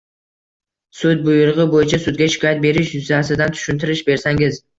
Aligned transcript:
Sud 1.01 1.21
buyrug‘i 1.27 1.65
bo‘yicha 1.73 1.99
sudga 2.07 2.29
shikoyat 2.37 2.65
berish 2.65 2.95
yuzasidan 2.97 3.55
tushuntirish 3.61 4.05
bersangiz? 4.11 4.61